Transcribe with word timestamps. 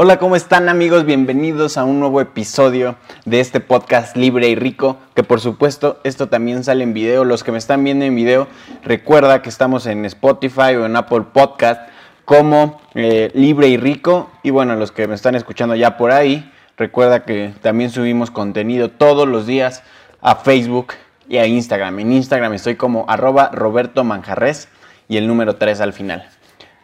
Hola, 0.00 0.20
¿cómo 0.20 0.36
están 0.36 0.68
amigos? 0.68 1.04
Bienvenidos 1.04 1.76
a 1.76 1.82
un 1.82 1.98
nuevo 1.98 2.20
episodio 2.20 2.94
de 3.24 3.40
este 3.40 3.58
podcast 3.58 4.16
libre 4.16 4.48
y 4.48 4.54
rico, 4.54 4.96
que 5.16 5.24
por 5.24 5.40
supuesto 5.40 5.98
esto 6.04 6.28
también 6.28 6.62
sale 6.62 6.84
en 6.84 6.94
video. 6.94 7.24
Los 7.24 7.42
que 7.42 7.50
me 7.50 7.58
están 7.58 7.82
viendo 7.82 8.04
en 8.04 8.14
video, 8.14 8.46
recuerda 8.84 9.42
que 9.42 9.48
estamos 9.48 9.86
en 9.86 10.04
Spotify 10.04 10.76
o 10.76 10.86
en 10.86 10.94
Apple 10.94 11.22
Podcast 11.32 11.80
como 12.24 12.80
eh, 12.94 13.32
libre 13.34 13.66
y 13.66 13.76
rico. 13.76 14.30
Y 14.44 14.50
bueno, 14.50 14.76
los 14.76 14.92
que 14.92 15.08
me 15.08 15.16
están 15.16 15.34
escuchando 15.34 15.74
ya 15.74 15.96
por 15.96 16.12
ahí, 16.12 16.48
recuerda 16.76 17.24
que 17.24 17.52
también 17.60 17.90
subimos 17.90 18.30
contenido 18.30 18.92
todos 18.92 19.26
los 19.26 19.48
días 19.48 19.82
a 20.20 20.36
Facebook 20.36 20.92
y 21.28 21.38
a 21.38 21.46
Instagram. 21.46 21.98
En 21.98 22.12
Instagram 22.12 22.52
estoy 22.52 22.76
como 22.76 23.04
arroba 23.08 23.50
Roberto 23.52 24.04
Manjarres 24.04 24.68
y 25.08 25.16
el 25.16 25.26
número 25.26 25.56
3 25.56 25.80
al 25.80 25.92
final. 25.92 26.28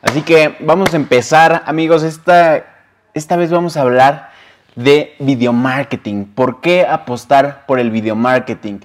Así 0.03 0.23
que 0.23 0.57
vamos 0.59 0.93
a 0.95 0.97
empezar, 0.97 1.63
amigos. 1.67 2.03
Esta 2.03 2.74
esta 3.15 3.37
vez 3.37 3.51
vamos 3.51 3.77
a 3.77 3.83
hablar 3.83 4.31
de 4.75 5.15
video 5.21 5.53
marketing. 5.53 6.25
¿Por 6.25 6.61
qué 6.61 6.85
apostar 6.85 7.65
por 7.67 7.79
el 7.79 7.91
video 7.91 8.17
marketing? 8.17 8.81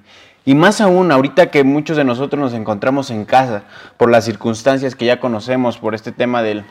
Y 0.45 0.53
más 0.53 0.81
aún, 0.81 1.11
ahorita 1.11 1.49
que 1.49 1.63
muchos 1.63 1.97
de 1.97 2.03
nosotros 2.03 2.39
nos 2.39 2.53
encontramos 2.53 3.09
en 3.09 3.25
casa 3.25 3.63
por 3.97 4.09
las 4.09 4.25
circunstancias 4.25 4.95
que 4.95 5.05
ya 5.05 5.19
conocemos, 5.19 5.79
por 5.79 5.95
este 5.95 6.11
tema 6.11 6.43
del, 6.43 6.63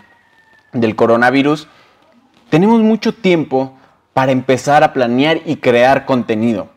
del 0.73 0.96
coronavirus, 0.96 1.68
tenemos 2.48 2.80
mucho 2.80 3.12
tiempo 3.12 3.77
para 4.15 4.32
empezar 4.32 4.84
a 4.84 4.93
planear 4.93 5.40
y 5.45 5.56
crear 5.56 6.06
contenido. 6.06 6.70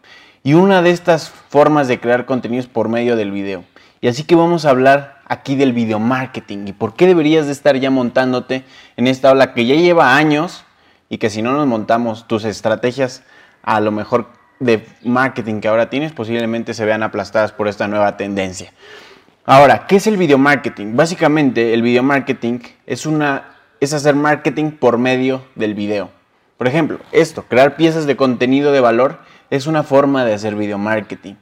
Y 0.44 0.55
una 0.55 0.82
de 0.82 0.90
estas 0.90 1.30
formas 1.30 1.88
de 1.88 2.00
crear 2.00 2.26
contenido 2.26 2.60
es 2.60 2.68
por 2.68 2.90
medio 2.90 3.16
del 3.16 3.32
video. 3.32 3.63
Y 4.02 4.08
así 4.08 4.24
que 4.24 4.36
vamos 4.36 4.66
a 4.66 4.72
hablar 4.72 5.22
aquí 5.27 5.55
del 5.55 5.74
video 5.74 6.00
marketing 6.00 6.68
y 6.68 6.74
por 6.74 6.96
qué 6.96 7.05
deberías 7.05 7.46
de 7.46 7.52
estar 7.52 7.77
ya 7.77 7.91
montándote 7.91 8.63
en 8.98 9.08
esta 9.08 9.32
ola 9.32 9.54
que 9.54 9.66
ya 9.66 9.76
lleva 9.76 10.18
años 10.18 10.66
y 11.12 11.18
que 11.18 11.30
si 11.30 11.42
no 11.42 11.52
nos 11.52 11.68
montamos 11.68 12.26
tus 12.26 12.46
estrategias 12.46 13.22
a 13.64 13.82
lo 13.82 13.92
mejor 13.92 14.28
de 14.62 14.88
marketing 15.04 15.60
que 15.60 15.68
ahora 15.68 15.90
tienes, 15.90 16.13
posiblemente 16.13 16.74
se 16.74 16.85
vean 16.85 17.04
aplastadas 17.04 17.52
por 17.52 17.68
esta 17.68 17.90
nueva 17.90 18.16
tendencia. 18.16 18.72
Ahora, 19.46 19.88
¿qué 19.88 19.98
es 19.98 20.08
el 20.08 20.16
video 20.16 20.38
marketing? 20.38 20.96
Básicamente, 20.96 21.74
el 21.74 21.82
video 21.82 22.02
marketing 22.02 22.60
es, 22.85 23.05
una, 23.05 23.58
es 23.82 23.94
hacer 23.94 24.16
marketing 24.16 24.72
por 24.72 24.98
medio 24.98 25.44
del 25.55 25.74
video. 25.74 26.12
Por 26.58 26.68
ejemplo, 26.68 27.00
esto, 27.12 27.44
crear 27.44 27.76
piezas 27.76 28.05
de 28.05 28.16
contenido 28.16 28.72
de 28.72 28.80
valor 28.80 29.20
es 29.50 29.68
una 29.68 29.84
forma 29.84 30.24
de 30.24 30.34
hacer 30.34 30.55
video 30.55 30.78
marketing. 30.78 31.34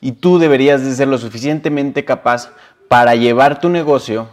Y 0.00 0.12
tú 0.12 0.38
deberías 0.38 0.82
de 0.82 0.94
ser 0.94 1.08
lo 1.08 1.18
suficientemente 1.18 2.06
capaz 2.06 2.50
para 2.88 3.14
llevar 3.14 3.60
tu 3.60 3.68
negocio 3.68 4.30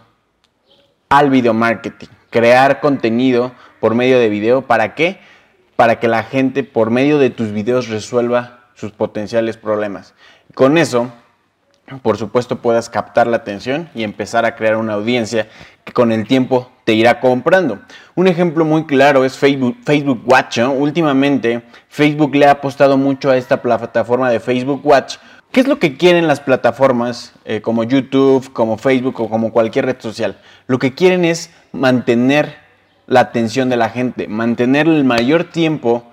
al 1.09 1.30
video 1.30 1.53
marketing, 1.53 2.08
crear 2.30 2.80
contenido 2.80 3.52
por 3.80 3.95
medio 3.95 4.19
de 4.19 4.30
video. 4.30 4.61
¿Para 4.63 4.95
qué? 4.95 5.19
Para 5.75 5.99
que 5.99 6.08
la 6.08 6.23
gente 6.23 6.63
por 6.63 6.91
medio 6.91 7.17
de 7.17 7.30
tus 7.30 7.52
videos 7.52 7.89
resuelva 7.89 8.59
sus 8.75 8.91
potenciales 8.91 9.58
problemas. 9.58 10.13
Con 10.53 10.77
eso, 10.77 11.11
por 12.02 12.17
supuesto, 12.17 12.57
puedas 12.57 12.89
captar 12.89 13.27
la 13.27 13.38
atención 13.38 13.89
y 13.95 14.03
empezar 14.03 14.45
a 14.45 14.55
crear 14.55 14.77
una 14.77 14.94
audiencia 14.94 15.47
que 15.83 15.91
con 15.91 16.11
el 16.11 16.27
tiempo 16.27 16.69
te 16.83 16.94
irá 16.94 17.19
comprando. 17.19 17.80
Un 18.16 18.27
ejemplo 18.27 18.63
muy 18.63 18.85
claro 18.85 19.25
es 19.25 19.38
Facebook, 19.38 19.77
Facebook 19.83 20.22
Watch. 20.25 20.59
Últimamente, 20.59 21.63
Facebook 21.88 22.35
le 22.35 22.45
ha 22.45 22.52
apostado 22.52 22.97
mucho 22.97 23.31
a 23.31 23.38
esta 23.38 23.61
plataforma 23.61 24.30
de 24.30 24.39
Facebook 24.39 24.81
Watch. 24.83 25.17
¿Qué 25.52 25.61
es 25.61 25.67
lo 25.67 25.80
que 25.80 25.97
quieren 25.97 26.28
las 26.28 26.39
plataformas 26.39 27.33
eh, 27.45 27.61
como 27.61 27.83
YouTube, 27.83 28.53
como 28.53 28.78
Facebook 28.78 29.19
o 29.19 29.30
como 29.30 29.52
cualquier 29.52 29.86
red 29.86 30.00
social? 30.00 30.38
Lo 30.67 30.78
que 30.78 30.94
quieren 30.94 31.25
es 31.25 31.52
mantener 31.72 32.58
la 33.08 33.22
atención 33.22 33.69
de 33.69 33.78
la 33.78 33.89
gente, 33.89 34.28
mantener 34.28 34.88
el 34.88 35.03
mayor 35.03 35.45
tiempo 35.45 36.06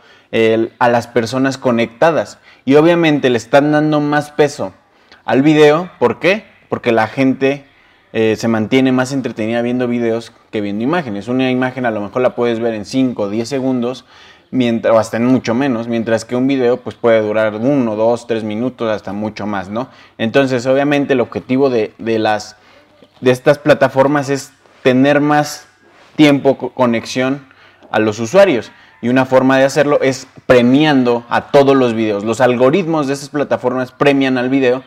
a 0.79 0.89
las 0.91 1.07
personas 1.07 1.57
conectadas. 1.57 2.39
Y 2.67 2.75
obviamente 2.75 3.31
le 3.31 3.39
están 3.39 3.73
dando 3.73 4.01
más 4.01 4.33
peso 4.33 4.75
al 5.25 5.43
video. 5.43 5.91
¿Por 5.99 6.19
qué? 6.19 6.45
Porque 6.69 6.93
la 6.93 7.07
gente 7.07 7.65
eh, 8.13 8.37
se 8.37 8.49
mantiene 8.49 8.93
más 8.93 9.13
entretenida 9.13 9.61
viendo 9.61 9.89
videos 9.89 10.33
que 10.51 10.63
viendo 10.63 10.83
imágenes. 10.83 11.29
Una 11.29 11.51
imagen 11.51 11.85
a 11.85 11.91
lo 11.91 12.01
mejor 12.01 12.23
la 12.23 12.35
puedes 12.35 12.61
ver 12.61 12.73
en 12.73 12.87
5 12.87 13.25
o 13.25 13.29
10 13.29 13.47
segundos, 13.47 14.07
mientras, 14.51 14.95
o 14.95 14.99
hasta 14.99 15.17
en 15.17 15.27
mucho 15.27 15.55
menos, 15.55 15.89
mientras 15.89 16.25
que 16.25 16.37
un 16.37 16.47
video 16.47 16.79
pues, 16.79 16.97
puede 16.97 17.21
durar 17.21 17.55
1, 17.55 17.97
2, 17.97 18.27
3 18.27 18.45
minutos, 18.45 18.91
hasta 18.91 19.13
mucho 19.13 19.47
más, 19.47 19.69
¿no? 19.69 19.89
Entonces, 20.19 20.67
obviamente 20.67 21.15
el 21.15 21.21
objetivo 21.21 21.71
de, 21.71 21.93
de, 21.99 22.19
las, 22.19 22.57
de 23.21 23.31
estas 23.31 23.59
plataformas 23.59 24.29
es 24.29 24.53
tener 24.83 25.21
más 25.21 25.67
tiempo, 26.17 26.57
conexión 26.57 27.47
a 27.91 27.99
los 27.99 28.19
usuarios. 28.19 28.73
Y 29.03 29.09
una 29.09 29.27
forma 29.27 29.59
de 29.59 29.65
hacerlo 29.65 30.01
es 30.01 30.27
premiando 30.47 31.25
a 31.29 31.51
todos 31.51 31.77
los 31.77 31.95
videos. 31.95 32.25
Los 32.25 32.41
algoritmos 32.41 33.07
de 33.07 33.15
esas 33.15 33.29
plataformas 33.29 33.93
premian 33.93 34.39
al 34.39 34.49
video 34.49 34.83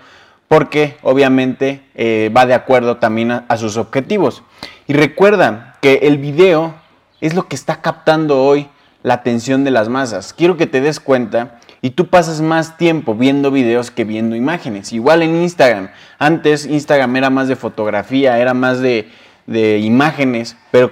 porque 0.50 0.98
obviamente 1.04 1.84
eh, 1.94 2.32
va 2.36 2.46
de 2.46 2.56
acuerdo 2.56 2.98
también 2.98 3.32
a, 3.48 3.58
sus 3.58 3.78
objetivos. 3.78 4.44
Y 4.88 4.94
recuerda 4.94 5.78
que 5.80 6.00
el 6.04 6.18
video 6.18 6.74
es 7.22 7.36
lo 7.36 7.48
que 7.48 7.56
está 7.56 7.82
captando 7.82 8.44
hoy 8.44 8.68
la 9.04 9.16
atención 9.16 9.64
de 9.64 9.72
las 9.72 9.90
masas. 9.90 10.34
Quiero 10.34 10.58
que 10.58 10.68
te 10.68 10.82
des 10.82 11.00
cuenta 11.00 11.60
y 11.82 11.92
tú 11.92 12.08
pasas 12.08 12.42
más 12.42 12.78
tiempo 12.78 13.16
viendo 13.16 13.52
videos 13.52 13.92
que 13.92 14.04
viendo 14.04 14.36
imágenes. 14.36 14.92
Igual 14.92 15.22
en 15.22 15.42
Instagram. 15.42 15.90
Antes 16.18 16.66
Instagram 16.66 17.16
era 17.16 17.30
más 17.30 17.48
de 17.48 17.56
fotografía, 17.56 18.38
era 18.40 18.54
más 18.54 18.80
de, 18.80 19.10
de 19.48 19.80
imágenes, 19.80 20.58
pero 20.72 20.92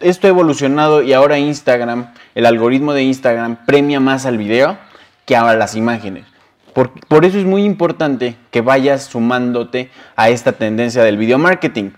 esto 0.00 0.26
ha 0.26 0.30
evolucionado 0.30 1.02
y 1.02 1.12
ahora 1.12 1.38
Instagram, 1.38 2.12
el 2.34 2.46
algoritmo 2.46 2.92
de 2.92 3.02
Instagram 3.02 3.64
premia 3.66 4.00
más 4.00 4.26
al 4.26 4.38
video 4.38 4.78
que 5.26 5.36
a 5.36 5.54
las 5.54 5.74
imágenes. 5.74 6.24
Por, 6.72 6.92
por, 7.06 7.24
eso 7.24 7.38
es 7.38 7.44
muy 7.44 7.64
importante 7.64 8.36
que 8.50 8.60
vayas 8.60 9.04
sumándote 9.04 9.90
a 10.16 10.30
esta 10.30 10.52
tendencia 10.52 11.02
del 11.02 11.16
video 11.16 11.38
marketing. 11.38 11.90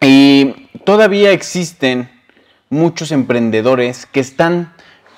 Y 0.00 0.68
todavía 0.84 1.32
existen 1.32 2.08
muchos 2.70 3.12
emprendedores 3.12 4.06
que 4.06 4.20
están 4.20 4.72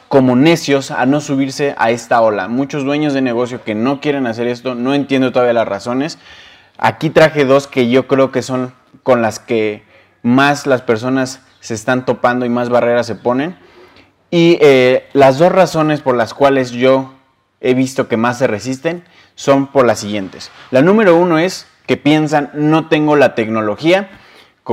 como 0.08 0.34
necios 0.34 0.90
a 0.90 1.06
no 1.06 1.20
subirse 1.20 1.74
a 1.78 1.90
esta 1.90 2.20
ola. 2.20 2.48
Muchos 2.48 2.84
dueños 2.84 3.14
de 3.14 3.22
negocio 3.22 3.62
que 3.62 3.74
no 3.74 4.00
quieren 4.00 4.26
hacer 4.26 4.48
esto, 4.48 4.74
no 4.74 4.94
entiendo 4.94 5.30
todavía 5.30 5.52
las 5.52 5.68
razones. 5.68 6.18
Aquí 6.78 7.10
traje 7.10 7.44
dos 7.44 7.66
que 7.66 7.88
yo 7.88 8.08
creo 8.08 8.32
que 8.32 8.42
son 8.42 8.74
con 9.02 9.22
las 9.22 9.38
que 9.38 9.84
más 10.22 10.66
las 10.66 10.82
personas 10.82 11.42
se 11.60 11.74
están 11.74 12.04
topando 12.04 12.44
y 12.44 12.48
más 12.48 12.70
barreras 12.70 13.06
se 13.06 13.14
ponen. 13.14 13.56
Y 14.30 14.58
eh, 14.60 15.08
las 15.12 15.38
dos 15.38 15.52
razones 15.52 16.00
por 16.00 16.16
las 16.16 16.34
cuales 16.34 16.72
yo 16.72 17.14
he 17.60 17.74
visto 17.74 18.08
que 18.08 18.16
más 18.16 18.38
se 18.38 18.46
resisten 18.46 19.04
son 19.34 19.68
por 19.68 19.86
las 19.86 20.00
siguientes. 20.00 20.50
La 20.70 20.82
número 20.82 21.16
uno 21.16 21.38
es 21.38 21.66
que 21.86 21.96
piensan 21.96 22.50
no 22.54 22.88
tengo 22.88 23.16
la 23.16 23.34
tecnología 23.34 24.10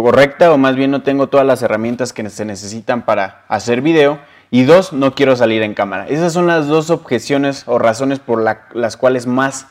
correcta 0.03 0.51
o 0.51 0.57
más 0.57 0.75
bien 0.75 0.91
no 0.91 1.01
tengo 1.01 1.27
todas 1.27 1.45
las 1.45 1.61
herramientas 1.61 2.13
que 2.13 2.29
se 2.29 2.45
necesitan 2.45 3.03
para 3.03 3.43
hacer 3.47 3.81
video. 3.81 4.19
Y 4.49 4.63
dos, 4.63 4.93
no 4.93 5.13
quiero 5.13 5.35
salir 5.35 5.61
en 5.61 5.73
cámara. 5.73 6.07
Esas 6.07 6.31
son 6.31 6.47
las 6.47 6.67
dos 6.67 6.89
objeciones 6.89 7.63
o 7.65 7.79
razones 7.79 8.19
por 8.19 8.41
las 8.73 8.97
cuales 8.97 9.27
más 9.27 9.67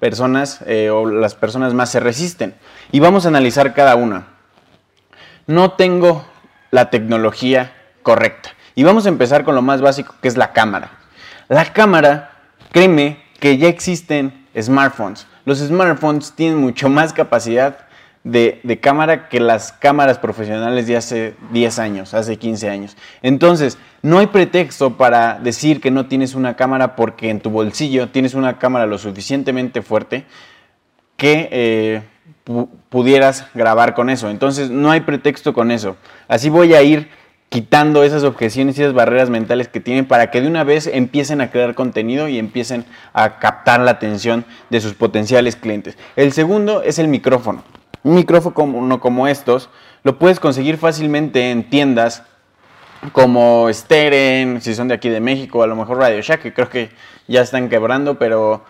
personas 0.00 0.60
eh, 0.66 0.90
o 0.90 1.06
las 1.06 1.34
personas 1.34 1.74
más 1.74 1.90
se 1.90 2.00
resisten. 2.00 2.54
Y 2.90 3.00
vamos 3.00 3.26
a 3.26 3.28
analizar 3.28 3.74
cada 3.74 3.96
una. 3.96 4.28
No 5.46 5.72
tengo 5.72 6.24
la 6.70 6.90
tecnología 6.90 7.72
correcta. 8.02 8.50
Y 8.74 8.82
vamos 8.82 9.06
a 9.06 9.10
empezar 9.10 9.44
con 9.44 9.54
lo 9.54 9.62
más 9.62 9.80
básico, 9.80 10.14
que 10.20 10.28
es 10.28 10.36
la 10.36 10.52
cámara. 10.52 10.90
La 11.48 11.72
cámara, 11.72 12.32
créeme 12.72 13.22
que 13.40 13.58
ya 13.58 13.68
existen 13.68 14.46
smartphones. 14.58 15.26
Los 15.44 15.58
smartphones 15.58 16.32
tienen 16.32 16.58
mucho 16.58 16.88
más 16.88 17.12
capacidad 17.12 17.83
de, 18.24 18.78
cámara 18.80 19.28
que 19.28 19.38
las 19.38 19.72
cámaras 19.72 20.18
profesionales 20.18 20.86
de 20.86 20.96
hace 20.96 21.34
10 21.52 21.78
años, 21.78 22.14
hace 22.14 22.38
15 22.38 22.70
años. 22.70 22.96
Entonces, 23.22 23.78
no 24.02 24.18
hay 24.18 24.26
pretexto 24.26 24.96
para 24.96 25.38
decir 25.38 25.80
que 25.80 25.90
no 25.90 26.06
tienes 26.06 26.34
una 26.34 26.56
cámara 26.56 26.96
porque 26.96 27.30
en 27.30 27.40
tu 27.40 27.50
bolsillo 27.50 28.08
tienes 28.08 28.34
una 28.34 28.58
cámara 28.58 28.86
lo 28.86 28.98
suficientemente 28.98 29.82
fuerte 29.82 30.24
que 31.16 31.48
eh, 31.52 32.02
pudieras 32.88 33.46
grabar 33.54 33.94
con 33.94 34.10
eso. 34.10 34.30
Entonces 34.30 34.70
no 34.70 34.90
hay 34.90 35.00
pretexto 35.00 35.52
con 35.52 35.70
eso. 35.70 35.96
Así 36.26 36.48
voy 36.48 36.74
a 36.74 36.82
ir 36.82 37.08
quitando 37.50 38.02
esas 38.02 38.24
objeciones 38.24 38.76
y 38.78 38.82
esas 38.82 38.94
barreras 38.94 39.30
mentales 39.30 39.68
que 39.68 39.80
tienen 39.80 40.06
para 40.06 40.30
que 40.30 40.40
de 40.40 40.48
una 40.48 40.64
vez 40.64 40.88
empiecen 40.92 41.40
a 41.40 41.50
crear 41.50 41.74
contenido 41.74 42.26
y 42.28 42.38
empiecen 42.38 42.84
a 43.12 43.38
captar 43.38 43.80
la 43.80 43.92
atención 43.92 44.44
de 44.70 44.80
sus 44.80 44.94
potenciales 44.94 45.54
clientes. 45.54 45.96
El 46.16 46.32
segundo 46.32 46.82
es 46.82 46.98
el 46.98 47.06
micrófono. 47.06 47.62
Un 48.04 48.14
micrófono 48.14 48.54
como, 48.54 49.00
como 49.00 49.26
estos 49.26 49.68
lo 50.04 50.18
puedes 50.18 50.38
conseguir 50.38 50.76
fácilmente 50.76 51.50
en 51.50 51.68
tiendas 51.68 52.22
como 53.12 53.68
Steren, 53.72 54.60
si 54.60 54.74
son 54.74 54.88
de 54.88 54.94
aquí 54.94 55.08
de 55.08 55.20
México, 55.20 55.62
a 55.62 55.66
lo 55.66 55.76
mejor 55.76 55.98
Radio 55.98 56.20
Shack, 56.22 56.42
que 56.42 56.54
creo 56.54 56.68
que 56.68 56.90
ya 57.26 57.42
están 57.42 57.68
quebrando, 57.68 58.18
pero 58.18 58.64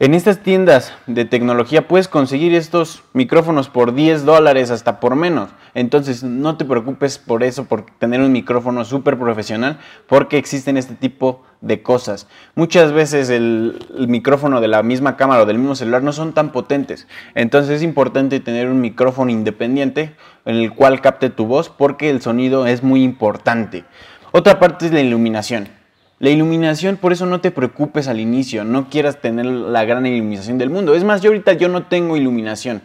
En 0.00 0.14
estas 0.14 0.42
tiendas 0.42 0.92
de 1.06 1.24
tecnología 1.24 1.86
puedes 1.86 2.08
conseguir 2.08 2.54
estos 2.54 3.04
micrófonos 3.12 3.68
por 3.68 3.94
10 3.94 4.24
dólares 4.24 4.70
hasta 4.70 4.98
por 4.98 5.14
menos. 5.14 5.50
Entonces 5.74 6.24
no 6.24 6.56
te 6.56 6.64
preocupes 6.64 7.18
por 7.18 7.42
eso, 7.42 7.66
por 7.66 7.86
tener 7.98 8.20
un 8.20 8.32
micrófono 8.32 8.84
súper 8.84 9.18
profesional, 9.18 9.78
porque 10.08 10.38
existen 10.38 10.76
este 10.76 10.94
tipo 10.94 11.42
de 11.60 11.82
cosas. 11.82 12.26
Muchas 12.54 12.92
veces 12.92 13.30
el, 13.30 13.86
el, 13.96 14.08
micrófono 14.08 14.60
de 14.60 14.68
la 14.68 14.82
misma 14.82 15.16
cámara 15.16 15.42
o 15.42 15.46
del 15.46 15.58
mismo 15.58 15.76
celular 15.76 16.02
no 16.02 16.12
son 16.12 16.32
tan 16.32 16.50
potentes. 16.52 17.06
Entonces 17.34 17.76
es 17.76 17.82
importante 17.82 18.40
tener 18.40 18.68
un 18.68 18.80
micrófono 18.80 19.30
independiente 19.30 20.16
en 20.46 20.56
el 20.56 20.72
cual 20.74 21.00
capte 21.00 21.30
tu 21.30 21.46
voz 21.46 21.68
porque 21.68 22.10
el 22.10 22.22
sonido 22.22 22.66
es 22.66 22.82
muy 22.82 23.04
importante. 23.04 23.84
Otra 24.32 24.58
parte 24.58 24.86
es 24.86 24.92
la 24.92 25.00
iluminación. 25.00 25.81
La 26.22 26.30
iluminación, 26.30 26.98
por 26.98 27.12
eso 27.12 27.26
no 27.26 27.40
te 27.40 27.50
preocupes 27.50 28.06
al 28.06 28.20
inicio, 28.20 28.62
no 28.62 28.88
quieras 28.88 29.20
tener 29.20 29.44
la 29.44 29.84
gran 29.84 30.06
iluminación 30.06 30.56
del 30.56 30.70
mundo. 30.70 30.94
Es 30.94 31.02
más, 31.02 31.20
yo 31.20 31.30
ahorita 31.30 31.54
yo 31.54 31.68
no 31.68 31.86
tengo 31.86 32.16
iluminación. 32.16 32.80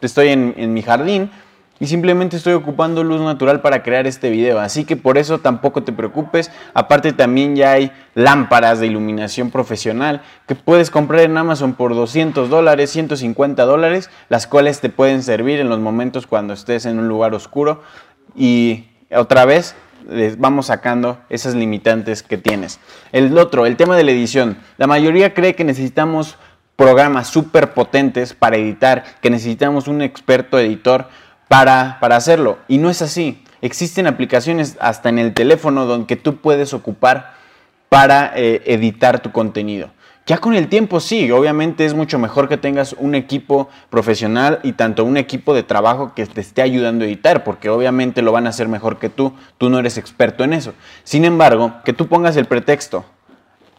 Estoy 0.00 0.30
en, 0.30 0.54
en 0.56 0.74
mi 0.74 0.82
jardín 0.82 1.30
y 1.78 1.86
simplemente 1.86 2.36
estoy 2.36 2.54
ocupando 2.54 3.04
luz 3.04 3.20
natural 3.20 3.60
para 3.60 3.84
crear 3.84 4.08
este 4.08 4.28
video. 4.28 4.58
Así 4.58 4.84
que 4.84 4.96
por 4.96 5.18
eso 5.18 5.38
tampoco 5.38 5.84
te 5.84 5.92
preocupes. 5.92 6.50
Aparte 6.74 7.12
también 7.12 7.54
ya 7.54 7.70
hay 7.70 7.92
lámparas 8.16 8.80
de 8.80 8.88
iluminación 8.88 9.52
profesional 9.52 10.22
que 10.48 10.56
puedes 10.56 10.90
comprar 10.90 11.20
en 11.20 11.38
Amazon 11.38 11.74
por 11.74 11.94
200 11.94 12.50
dólares, 12.50 12.90
150 12.90 13.66
dólares, 13.66 14.10
las 14.28 14.48
cuales 14.48 14.80
te 14.80 14.88
pueden 14.88 15.22
servir 15.22 15.60
en 15.60 15.68
los 15.68 15.78
momentos 15.78 16.26
cuando 16.26 16.54
estés 16.54 16.86
en 16.86 16.98
un 16.98 17.06
lugar 17.06 17.34
oscuro. 17.34 17.84
Y 18.34 18.86
otra 19.12 19.44
vez 19.44 19.76
vamos 20.38 20.66
sacando 20.66 21.18
esas 21.28 21.54
limitantes 21.54 22.22
que 22.22 22.38
tienes. 22.38 22.80
El 23.12 23.36
otro, 23.38 23.66
el 23.66 23.76
tema 23.76 23.96
de 23.96 24.04
la 24.04 24.10
edición. 24.10 24.58
La 24.78 24.86
mayoría 24.86 25.34
cree 25.34 25.54
que 25.54 25.64
necesitamos 25.64 26.36
programas 26.76 27.28
súper 27.28 27.74
potentes 27.74 28.32
para 28.32 28.56
editar, 28.56 29.04
que 29.20 29.30
necesitamos 29.30 29.86
un 29.86 30.02
experto 30.02 30.58
editor 30.58 31.08
para, 31.48 31.98
para 32.00 32.16
hacerlo. 32.16 32.58
Y 32.68 32.78
no 32.78 32.88
es 32.90 33.02
así. 33.02 33.44
Existen 33.62 34.06
aplicaciones 34.06 34.76
hasta 34.80 35.10
en 35.10 35.18
el 35.18 35.34
teléfono 35.34 35.84
donde 35.84 36.16
tú 36.16 36.36
puedes 36.36 36.72
ocupar 36.72 37.34
para 37.90 38.32
eh, 38.34 38.62
editar 38.64 39.20
tu 39.20 39.32
contenido. 39.32 39.90
Ya 40.26 40.38
con 40.38 40.54
el 40.54 40.68
tiempo 40.68 41.00
sí, 41.00 41.30
obviamente 41.32 41.84
es 41.84 41.94
mucho 41.94 42.18
mejor 42.18 42.48
que 42.48 42.56
tengas 42.56 42.92
un 42.92 43.14
equipo 43.14 43.68
profesional 43.88 44.60
y 44.62 44.72
tanto 44.72 45.04
un 45.04 45.16
equipo 45.16 45.54
de 45.54 45.62
trabajo 45.62 46.12
que 46.14 46.24
te 46.26 46.40
esté 46.40 46.62
ayudando 46.62 47.04
a 47.04 47.08
editar, 47.08 47.42
porque 47.42 47.68
obviamente 47.68 48.22
lo 48.22 48.30
van 48.30 48.46
a 48.46 48.50
hacer 48.50 48.68
mejor 48.68 48.98
que 48.98 49.08
tú, 49.08 49.32
tú 49.58 49.70
no 49.70 49.78
eres 49.78 49.98
experto 49.98 50.44
en 50.44 50.52
eso. 50.52 50.72
Sin 51.02 51.24
embargo, 51.24 51.74
que 51.84 51.92
tú 51.92 52.06
pongas 52.06 52.36
el 52.36 52.44
pretexto 52.44 53.04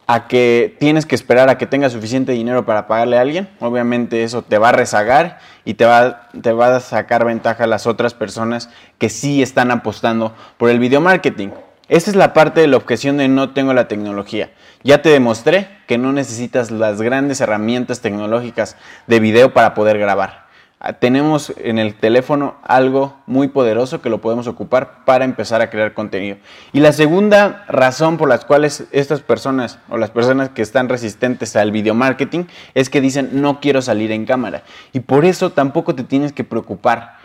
a 0.07 0.27
que 0.27 0.75
tienes 0.77 1.05
que 1.05 1.15
esperar 1.15 1.47
a 1.47 1.57
que 1.57 1.67
tengas 1.67 1.93
suficiente 1.93 2.33
dinero 2.33 2.65
para 2.65 2.85
pagarle 2.85 3.17
a 3.17 3.21
alguien, 3.21 3.47
obviamente 3.61 4.23
eso 4.23 4.41
te 4.41 4.57
va 4.57 4.69
a 4.69 4.73
rezagar 4.73 5.39
y 5.63 5.75
te 5.75 5.85
va, 5.85 6.27
te 6.41 6.51
va 6.51 6.75
a 6.75 6.79
sacar 6.81 7.23
ventaja 7.23 7.63
a 7.63 7.67
las 7.67 7.88
otras 7.88 8.13
personas 8.13 8.69
que 8.97 9.07
sí 9.07 9.41
están 9.41 9.71
apostando 9.71 10.35
por 10.57 10.69
el 10.69 10.79
video 10.79 10.99
marketing. 10.99 11.51
Esta 11.91 12.09
es 12.09 12.15
la 12.15 12.31
parte 12.31 12.61
de 12.61 12.67
la 12.67 12.77
objeción 12.77 13.17
de 13.17 13.27
no 13.27 13.49
tengo 13.49 13.73
la 13.73 13.89
tecnología. 13.89 14.51
Ya 14.81 15.01
te 15.01 15.09
demostré 15.09 15.67
que 15.88 15.97
no 15.97 16.13
necesitas 16.13 16.71
las 16.71 17.01
grandes 17.01 17.41
herramientas 17.41 17.99
tecnológicas 17.99 18.77
de 19.07 19.19
video 19.19 19.53
para 19.53 19.73
poder 19.73 19.97
grabar. 19.97 20.45
Ah, 20.79 20.93
tenemos 20.93 21.51
en 21.57 21.79
el 21.79 21.95
teléfono 21.95 22.55
algo 22.63 23.17
muy 23.25 23.49
poderoso 23.49 24.01
que 24.01 24.09
lo 24.09 24.21
podemos 24.21 24.47
ocupar 24.47 25.03
para 25.03 25.25
empezar 25.25 25.61
a 25.61 25.69
crear 25.69 25.93
contenido. 25.93 26.38
Y 26.71 26.79
la 26.79 26.93
segunda 26.93 27.65
razón 27.67 28.15
por 28.15 28.29
las 28.29 28.45
cuales 28.45 28.85
estas 28.93 29.19
personas 29.19 29.77
o 29.89 29.97
las 29.97 30.11
personas 30.11 30.47
que 30.47 30.61
están 30.61 30.88
resistentes 30.88 31.57
al 31.57 31.73
video 31.73 31.93
marketing 31.93 32.45
es 32.73 32.89
que 32.89 33.01
dicen 33.01 33.41
no 33.41 33.59
quiero 33.59 33.81
salir 33.81 34.13
en 34.13 34.25
cámara. 34.25 34.63
Y 34.93 35.01
por 35.01 35.25
eso 35.25 35.49
tampoco 35.49 35.93
te 35.93 36.05
tienes 36.05 36.31
que 36.31 36.45
preocupar. 36.45 37.17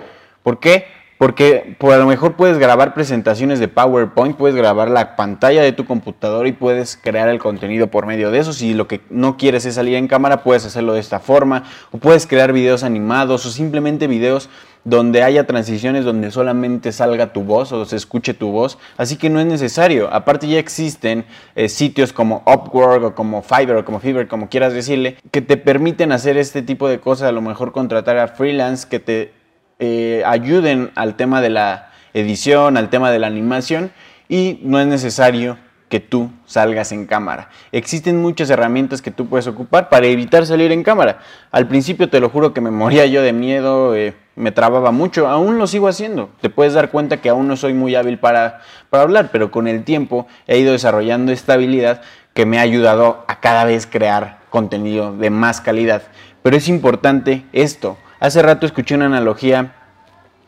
¿Por 0.43 0.59
qué? 0.59 1.06
Porque 1.19 1.77
por 1.79 1.95
a 1.95 1.99
lo 1.99 2.07
mejor 2.07 2.35
puedes 2.35 2.59
grabar 2.59 2.93
presentaciones 2.93 3.59
de 3.59 3.69
PowerPoint, 3.69 4.37
puedes 4.37 4.55
grabar 4.55 4.91
la 4.91 5.17
pantalla 5.17 5.63
de 5.63 5.73
tu 5.73 5.87
computador 5.87 6.47
y 6.47 6.53
puedes 6.53 6.97
crear 6.97 7.29
el 7.29 7.39
contenido 7.39 7.87
por 7.87 8.07
medio 8.07 8.31
de 8.31 8.39
eso. 8.39 8.53
Si 8.53 8.75
lo 8.75 8.87
que 8.87 9.01
no 9.09 9.37
quieres 9.37 9.65
es 9.65 9.77
salir 9.77 9.95
en 9.95 10.09
cámara, 10.09 10.43
puedes 10.43 10.67
hacerlo 10.67 10.93
de 10.93 11.01
esta 11.01 11.19
forma. 11.19 11.65
O 11.91 11.99
puedes 11.99 12.27
crear 12.27 12.53
videos 12.53 12.83
animados 12.83 13.47
o 13.47 13.51
simplemente 13.51 14.07
videos 14.07 14.51
donde 14.87 15.25
haya 15.25 15.47
transiciones 15.47 16.05
donde 16.05 16.31
solamente 16.31 16.93
salga 16.93 17.33
tu 17.33 17.43
voz 17.43 17.73
o 17.73 17.85
se 17.85 17.97
escuche 17.97 18.35
tu 18.35 18.53
voz. 18.53 18.79
Así 18.97 19.17
que 19.17 19.29
no 19.29 19.41
es 19.41 19.47
necesario. 19.47 20.13
Aparte 20.13 20.47
ya 20.47 20.59
existen 20.59 21.25
eh, 21.57 21.69
sitios 21.69 22.13
como 22.13 22.45
Upwork 22.47 23.03
o 23.03 23.15
como 23.15 23.43
Fiverr 23.43 23.79
o 23.79 23.85
como 23.85 23.99
Fiverr, 23.99 24.29
como 24.29 24.49
quieras 24.49 24.73
decirle, 24.73 25.17
que 25.33 25.43
te 25.43 25.57
permiten 25.57 26.13
hacer 26.13 26.37
este 26.37 26.63
tipo 26.63 26.89
de 26.89 27.01
cosas. 27.01 27.29
A 27.29 27.33
lo 27.33 27.41
mejor 27.41 27.73
contratar 27.73 28.17
a 28.19 28.29
freelance 28.29 28.87
que 28.89 29.01
te 29.01 29.33
eh, 29.79 30.23
ayuden 30.27 30.91
al 30.95 31.17
tema 31.17 31.41
de 31.41 31.51
la 31.51 31.91
edición, 32.15 32.77
al 32.77 32.89
tema 32.89 33.11
de 33.11 33.19
la 33.19 33.27
animación 33.27 33.93
y 34.29 34.59
no 34.63 34.81
es 34.81 34.87
necesario 34.87 35.59
que 35.89 36.01
tú 36.01 36.31
salgas 36.47 36.91
en 36.93 37.07
cámara. 37.07 37.49
Existen 37.71 38.21
muchas 38.21 38.51
herramientas 38.51 39.03
que 39.03 39.11
tú 39.11 39.27
puedes 39.27 39.47
ocupar 39.47 39.89
para 39.89 40.07
evitar 40.07 40.45
salir 40.45 40.73
en 40.73 40.83
cámara. 40.83 41.21
Al 41.53 41.69
principio 41.69 42.09
te 42.09 42.19
lo 42.19 42.29
juro 42.29 42.53
que 42.53 42.61
me 42.61 42.71
moría 42.71 43.07
yo 43.07 43.23
de 43.23 43.33
miedo, 43.33 43.95
eh, 43.95 44.15
me 44.35 44.51
trababa 44.51 44.91
mucho, 44.91 45.29
aún 45.29 45.59
lo 45.59 45.67
sigo 45.67 45.87
haciendo. 45.89 46.31
Te 46.41 46.51
puedes 46.51 46.75
dar 46.75 46.91
cuenta 46.91 47.19
que 47.19 47.29
aún 47.29 47.47
no 47.47 47.57
soy 47.57 47.73
muy 47.73 47.95
hábil 47.95 48.19
para, 48.19 48.61
para 48.91 49.05
hablar, 49.05 49.31
pero 49.31 49.51
con 49.51 49.69
el 49.69 49.85
tiempo 49.85 50.27
he 50.47 50.59
ido 50.59 50.73
desarrollando 50.73 51.31
esta 51.33 51.55
habilidad 51.55 52.03
que 52.35 52.47
me 52.47 52.59
ha 52.59 52.63
ayudado 52.63 53.25
a 53.29 53.41
cada 53.41 53.65
vez 53.65 53.87
crear 53.87 54.41
contenido 54.51 55.17
de 55.17 55.31
más 55.31 55.61
calidad. 55.61 56.03
Pero 56.43 56.57
es 56.57 56.69
importante 56.69 57.45
esto, 57.53 57.97
Hace 58.19 58.43
rato 58.43 58.67
escuché 58.67 58.95
una 58.95 59.07
analogía 59.07 59.75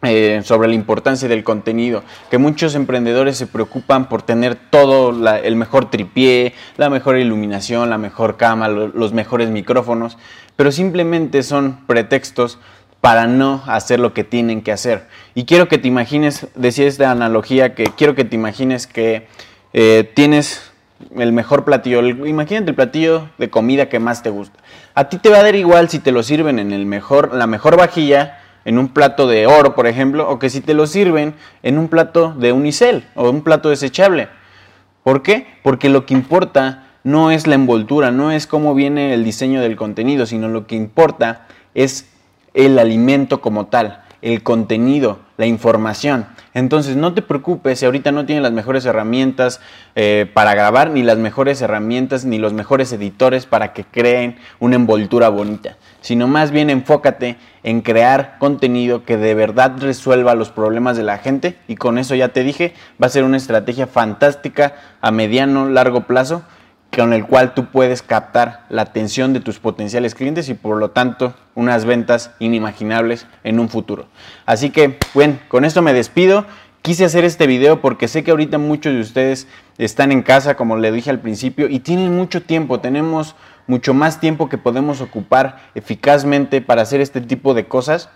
eh, 0.03 0.43
sobre 0.45 0.69
la 0.69 0.75
importancia 0.75 1.29
del 1.29 1.43
contenido, 1.43 2.05
que 2.31 2.39
muchos 2.39 2.77
emprendedores 2.77 3.37
se 3.37 3.49
preocupan 3.49 4.09
por 4.09 4.23
tener 4.23 4.55
todo 4.55 5.11
el 5.11 5.57
mejor 5.57 5.91
tripié, 5.91 6.55
la 6.77 6.89
mejor 6.89 7.19
iluminación, 7.19 7.91
la 7.91 7.99
mejor 7.99 8.37
cama, 8.37 8.69
los 8.69 9.13
mejores 9.13 9.51
micrófonos, 9.51 10.17
pero 10.55 10.71
simplemente 10.71 11.43
son 11.43 11.85
pretextos 11.87 12.59
para 13.01 13.27
no 13.27 13.63
hacer 13.67 14.01
lo 14.01 14.15
que 14.15 14.23
tienen 14.25 14.63
que 14.63 14.73
hacer. 14.73 15.09
Y 15.35 15.45
quiero 15.45 15.69
que 15.69 15.79
te 15.79 15.89
imagines, 15.89 16.47
decía 16.55 16.87
esta 16.87 17.11
analogía, 17.11 17.75
que 17.75 17.87
quiero 17.97 18.15
que 18.15 18.25
te 18.25 18.37
imagines 18.37 18.87
que 18.87 19.27
eh, 19.73 20.11
tienes 20.15 20.68
el 21.17 21.33
mejor 21.33 21.65
platillo, 21.65 22.05
imagínate 22.05 22.71
el 22.71 22.75
platillo 22.75 23.29
de 23.39 23.51
comida 23.51 23.89
que 23.89 23.99
más 23.99 24.23
te 24.23 24.31
gusta. 24.31 24.59
A 24.95 25.09
ti 25.09 25.19
te 25.19 25.31
va 25.31 25.39
a 25.39 25.43
dar 25.43 25.55
igual 25.55 25.89
si 25.89 25.99
te 25.99 26.13
lo 26.13 26.23
sirven 26.23 26.59
en 26.59 26.73
el 26.73 26.87
mejor, 26.87 27.35
la 27.35 27.47
mejor 27.47 27.77
vajilla, 27.77 28.41
en 28.65 28.79
un 28.79 28.89
plato 28.89 29.27
de 29.27 29.47
oro, 29.47 29.75
por 29.75 29.87
ejemplo, 29.87 30.29
o 30.29 30.39
que 30.39 30.51
si 30.51 30.61
te 30.61 30.75
lo 30.75 30.87
sirven 30.87 31.35
en 31.63 31.79
un 31.79 31.89
plato 31.89 32.35
de 32.37 32.53
unicel 32.53 33.07
o 33.15 33.31
un 33.31 33.43
plato 33.43 33.71
desechable. 33.71 34.29
¿Por 35.05 35.23
qué? 35.23 35.47
Porque 35.63 35.89
lo 35.89 36.05
que 36.05 36.13
importa 36.13 36.87
no 37.03 37.31
es 37.31 37.47
la 37.47 37.55
envoltura, 37.55 38.11
no 38.11 38.31
es 38.31 38.47
cómo 38.47 38.75
viene 38.75 39.15
el 39.15 39.25
diseño 39.25 39.63
del 39.63 39.77
contenido, 39.77 40.27
sino 40.27 40.49
lo 40.49 40.67
que 40.67 40.77
importa 40.77 41.47
es 41.75 42.11
el 42.53 42.79
alimento 42.79 43.41
como 43.41 43.67
tal 43.69 44.03
el 44.21 44.43
contenido, 44.43 45.21
la 45.37 45.47
información. 45.47 46.27
Entonces 46.55 46.97
no 46.97 47.15
te 47.15 47.23
preocupes 47.23 47.79
si 47.79 47.87
ahorita 47.87 48.11
no 48.11 48.27
tienes 48.27 48.43
las 48.43 48.53
mejores 48.53 48.85
herramientas 48.85 49.61
eh, 49.95 50.29
para 50.33 50.55
grabar, 50.55 50.91
ni 50.91 51.03
las 51.03 51.19
mejores 51.19 51.63
herramientas, 51.63 52.25
ni 52.25 52.39
los 52.39 52.53
mejores 52.53 52.93
editores 52.93 53.47
para 53.47 53.73
que 53.73 53.85
creen 53.85 54.37
una 54.59 54.77
envoltura 54.77 55.29
bonita, 55.29 55.77
sino 56.01 56.27
más 56.27 56.51
bien 56.51 56.71
enfócate 56.71 57.37
en 57.63 57.83
crear 57.83 58.37
contenido 58.39 59.05
que 59.05 59.17
de 59.17 59.35
verdad 59.35 59.77
resuelva 59.79 60.35
los 60.35 60.51
problemas 60.51 60.97
de 60.97 61.05
la 61.05 61.19
gente 61.19 61.57
y 61.69 61.77
con 61.77 61.99
eso 61.99 62.15
ya 62.15 62.29
te 62.31 62.43
dije, 62.43 62.75
va 63.01 63.07
a 63.07 63.11
ser 63.11 63.25
una 63.25 63.37
estrategia 63.37 63.87
fantástica 63.87 64.75
a 65.01 65.11
mediano, 65.13 65.69
largo 65.69 66.03
plazo 66.03 66.43
con 66.95 67.13
el 67.13 67.27
cual 67.27 67.55
tú 67.55 67.67
puedes 67.67 68.03
captar 68.03 68.65
la 68.71 68.83
atención 68.83 69.33
de 69.33 69.41
tus 69.41 69.59
potenciales 69.59 70.15
clientes 70.15 70.49
y 70.49 70.55
por 70.55 70.77
lo 70.77 70.91
tanto 70.91 71.35
unas 71.55 71.85
ventas 71.85 72.33
inimaginables 72.39 73.27
en 73.45 73.61
un 73.61 73.69
futuro. 73.69 74.07
Así 74.47 74.71
que, 74.71 74.99
bueno, 75.15 75.39
con 75.49 75.65
esto 75.65 75.83
me 75.83 75.93
despido. 75.93 76.47
Quise 76.83 77.05
hacer 77.05 77.25
este 77.25 77.47
video 77.47 77.81
porque 77.81 78.09
sé 78.09 78.25
que 78.25 78.31
ahorita 78.31 78.59
muchos 78.59 78.95
de 78.95 79.01
ustedes 79.01 79.49
están 79.77 80.13
en 80.13 80.23
casa, 80.23 80.55
como 80.55 80.77
le 80.77 80.91
dije 80.93 81.11
al 81.11 81.21
principio, 81.21 81.69
y 81.69 81.81
tienen 81.81 82.17
mucho 82.17 82.43
tiempo. 82.43 82.81
Tenemos 82.81 83.35
mucho 83.67 83.93
más 83.95 84.21
tiempo 84.21 84.49
que 84.49 84.59
podemos 84.59 85.01
ocupar 85.01 85.59
eficazmente 85.75 86.61
para 86.61 86.83
hacer 86.83 87.01
este 87.01 87.21
tipo 87.21 87.53
de 87.55 87.67
cosas 87.67 88.09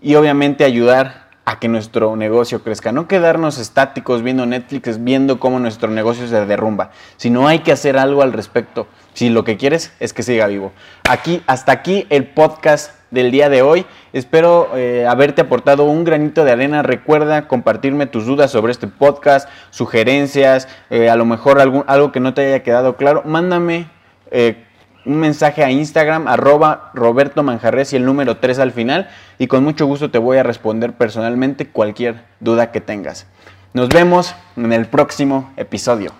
y 0.00 0.14
obviamente 0.14 0.64
ayudar 0.64 1.25
a 1.46 1.60
que 1.60 1.68
nuestro 1.68 2.16
negocio 2.16 2.62
crezca. 2.62 2.90
No 2.90 3.06
quedarnos 3.06 3.58
estáticos 3.58 4.22
viendo 4.22 4.44
Netflix, 4.46 5.02
viendo 5.02 5.38
cómo 5.38 5.60
nuestro 5.60 5.88
negocio 5.88 6.26
se 6.26 6.44
derrumba, 6.44 6.90
sino 7.16 7.46
hay 7.46 7.60
que 7.60 7.70
hacer 7.70 7.96
algo 7.96 8.22
al 8.22 8.32
respecto. 8.32 8.88
Si 9.14 9.30
lo 9.30 9.44
que 9.44 9.56
quieres 9.56 9.92
es 10.00 10.12
que 10.12 10.24
siga 10.24 10.48
vivo. 10.48 10.72
Aquí, 11.08 11.42
hasta 11.46 11.70
aquí 11.70 12.04
el 12.10 12.26
podcast 12.26 12.90
del 13.12 13.30
día 13.30 13.48
de 13.48 13.62
hoy. 13.62 13.86
Espero 14.12 14.70
eh, 14.74 15.06
haberte 15.08 15.42
aportado 15.42 15.84
un 15.84 16.02
granito 16.02 16.44
de 16.44 16.50
arena. 16.50 16.82
Recuerda 16.82 17.46
compartirme 17.46 18.06
tus 18.06 18.26
dudas 18.26 18.50
sobre 18.50 18.72
este 18.72 18.88
podcast, 18.88 19.48
sugerencias, 19.70 20.66
eh, 20.90 21.08
a 21.08 21.14
lo 21.14 21.24
mejor 21.24 21.60
algún, 21.60 21.84
algo 21.86 22.10
que 22.10 22.18
no 22.18 22.34
te 22.34 22.46
haya 22.46 22.64
quedado 22.64 22.96
claro. 22.96 23.22
Mándame 23.24 23.88
eh, 24.32 24.64
un 25.06 25.18
mensaje 25.20 25.62
a 25.62 25.70
Instagram, 25.70 26.26
arroba 26.26 26.90
Roberto 26.92 27.42
Manjarres 27.44 27.92
y 27.92 27.96
el 27.96 28.04
número 28.04 28.38
3 28.38 28.58
al 28.58 28.72
final. 28.72 29.08
Y 29.38 29.46
con 29.46 29.64
mucho 29.64 29.86
gusto 29.86 30.10
te 30.10 30.18
voy 30.18 30.38
a 30.38 30.42
responder 30.42 30.94
personalmente 30.94 31.68
cualquier 31.68 32.22
duda 32.40 32.72
que 32.72 32.80
tengas. 32.80 33.26
Nos 33.74 33.88
vemos 33.88 34.34
en 34.56 34.72
el 34.72 34.86
próximo 34.86 35.52
episodio. 35.56 36.12